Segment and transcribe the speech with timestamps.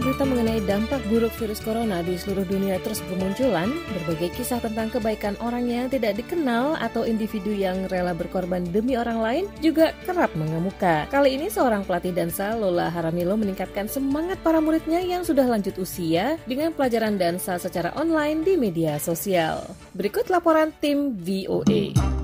[0.00, 5.36] berita mengenai dampak buruk virus corona di seluruh dunia terus bermunculan, berbagai kisah tentang kebaikan
[5.44, 11.04] orang yang tidak dikenal atau individu yang rela berkorban demi orang lain juga kerap mengemuka.
[11.12, 16.40] Kali ini seorang pelatih dansa Lola Haramilo meningkatkan semangat para muridnya yang sudah lanjut usia
[16.48, 19.68] dengan pelajaran dansa secara online di media sosial.
[19.92, 22.19] Berikut laporan tim VOA.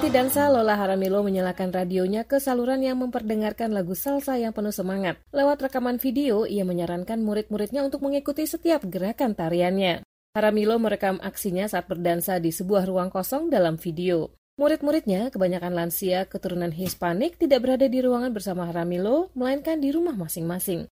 [0.00, 5.20] Pelatih dansa Lola Haramilo menyalakan radionya ke saluran yang memperdengarkan lagu salsa yang penuh semangat.
[5.28, 10.00] Lewat rekaman video, ia menyarankan murid-muridnya untuk mengikuti setiap gerakan tariannya.
[10.32, 14.32] Haramilo merekam aksinya saat berdansa di sebuah ruang kosong dalam video.
[14.56, 20.88] Murid-muridnya, kebanyakan lansia keturunan Hispanik, tidak berada di ruangan bersama Haramilo, melainkan di rumah masing-masing.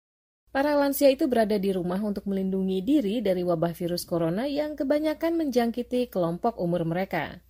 [0.52, 5.40] Para lansia itu berada di rumah untuk melindungi diri dari wabah virus corona yang kebanyakan
[5.40, 7.40] menjangkiti kelompok umur mereka.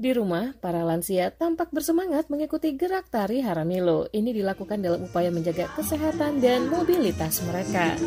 [0.00, 4.08] Di rumah, para lansia tampak bersemangat mengikuti gerak tari Haramilo.
[4.16, 8.00] Ini dilakukan dalam upaya menjaga kesehatan dan mobilitas mereka.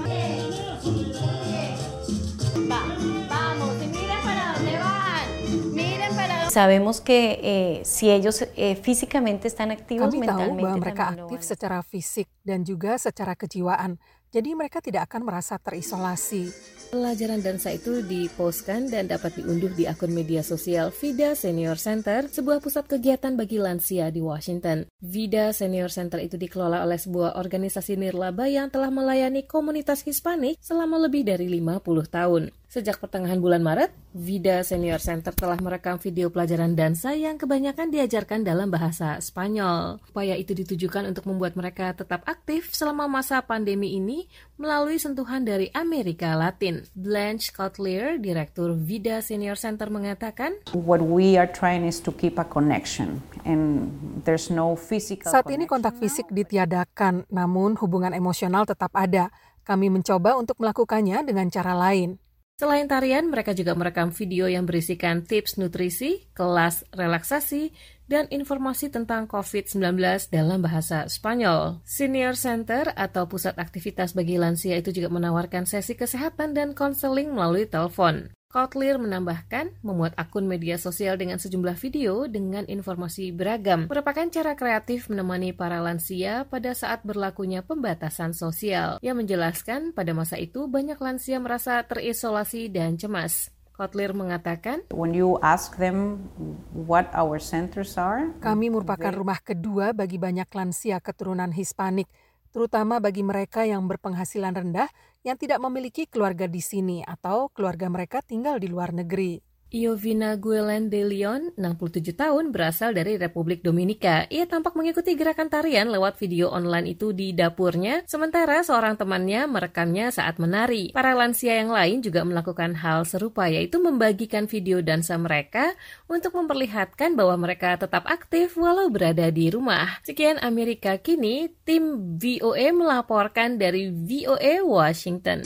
[6.50, 11.86] Sabemos que eh, si ellos eh, físicamente están activos Kami tahu bahwa mereka aktif secara
[11.86, 14.02] fisik dan juga secara kejiwaan.
[14.34, 16.50] Jadi mereka tidak akan merasa terisolasi.
[16.90, 22.62] Pelajaran dansa itu dipostkan dan dapat diunduh di akun media sosial Vida Senior Center, sebuah
[22.62, 24.90] pusat kegiatan bagi lansia di Washington.
[25.02, 31.02] Vida Senior Center itu dikelola oleh sebuah organisasi nirlaba yang telah melayani komunitas Hispanik selama
[31.02, 32.54] lebih dari 50 tahun.
[32.74, 38.42] Sejak pertengahan bulan Maret, Vida Senior Center telah merekam video pelajaran dansa yang kebanyakan diajarkan
[38.42, 40.02] dalam bahasa Spanyol.
[40.10, 44.23] Upaya itu ditujukan untuk membuat mereka tetap aktif selama masa pandemi ini
[44.56, 46.88] melalui sentuhan dari Amerika Latin.
[46.96, 52.48] Blanche Cotlier, Direktur Vida Senior Center mengatakan, What we are trying is to keep a
[52.48, 53.92] connection, and
[54.24, 55.30] there's no physical.
[55.30, 59.34] Saat ini kontak fisik ditiadakan, namun hubungan emosional tetap ada.
[59.64, 62.23] Kami mencoba untuk melakukannya dengan cara lain.
[62.64, 67.76] Selain tarian, mereka juga merekam video yang berisikan tips nutrisi, kelas relaksasi,
[68.08, 70.00] dan informasi tentang COVID-19
[70.32, 71.84] dalam bahasa Spanyol.
[71.84, 77.68] Senior Center atau pusat aktivitas bagi lansia itu juga menawarkan sesi kesehatan dan konseling melalui
[77.68, 78.32] telepon.
[78.54, 85.10] Kotlir menambahkan, memuat akun media sosial dengan sejumlah video dengan informasi beragam merupakan cara kreatif
[85.10, 89.02] menemani para lansia pada saat berlakunya pembatasan sosial.
[89.02, 93.50] Ia menjelaskan pada masa itu banyak lansia merasa terisolasi dan cemas.
[93.74, 96.30] Kotlir mengatakan, When you ask them
[96.78, 102.06] what our centers are, Kami merupakan rumah kedua bagi banyak lansia keturunan Hispanik,
[102.54, 108.20] terutama bagi mereka yang berpenghasilan rendah yang tidak memiliki keluarga di sini atau keluarga mereka
[108.20, 109.53] tinggal di luar negeri.
[109.74, 114.30] Iovina Guelen de Leon, 67 tahun, berasal dari Republik Dominika.
[114.30, 120.14] Ia tampak mengikuti gerakan tarian lewat video online itu di dapurnya, sementara seorang temannya merekamnya
[120.14, 120.94] saat menari.
[120.94, 125.74] Para lansia yang lain juga melakukan hal serupa, yaitu membagikan video dansa mereka
[126.06, 129.98] untuk memperlihatkan bahwa mereka tetap aktif walau berada di rumah.
[130.06, 135.42] Sekian Amerika kini, tim VOA melaporkan dari VOA Washington.